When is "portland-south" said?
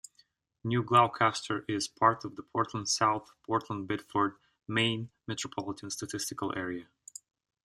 2.41-3.29